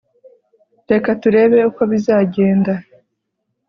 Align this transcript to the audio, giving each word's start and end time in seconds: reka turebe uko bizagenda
reka 0.91 1.09
turebe 1.21 1.57
uko 1.69 1.81
bizagenda 1.91 2.73